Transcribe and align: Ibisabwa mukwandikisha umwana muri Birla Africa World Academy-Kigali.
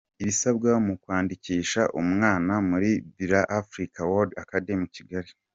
Ibisabwa 0.21 0.69
mukwandikisha 0.85 1.81
umwana 2.01 2.53
muri 2.69 2.89
Birla 3.15 3.41
Africa 3.59 3.99
World 4.11 4.31
Academy-Kigali. 4.43 5.31